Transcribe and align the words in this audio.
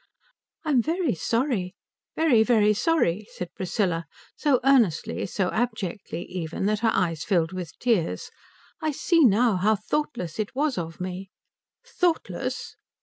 "I'm 0.65 0.81
very 0.81 1.13
sorry 1.13 1.75
very, 2.15 2.41
very 2.41 2.73
sorry," 2.73 3.27
said 3.35 3.53
Priscilla, 3.53 4.07
so 4.35 4.59
earnestly, 4.63 5.27
so 5.27 5.51
abjectly 5.51 6.23
even, 6.23 6.65
that 6.65 6.79
her 6.79 6.89
eyes 6.91 7.23
filled 7.23 7.53
with 7.53 7.77
tears. 7.77 8.31
"I 8.81 8.93
see 8.93 9.23
now 9.23 9.57
how 9.57 9.75
thoughtless 9.75 10.39
it 10.39 10.55
was 10.55 10.75
of 10.79 10.99
me." 10.99 11.29
"Thoughtless!" 11.85 12.75